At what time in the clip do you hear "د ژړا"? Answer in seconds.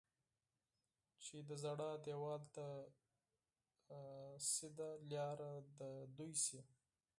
1.47-1.91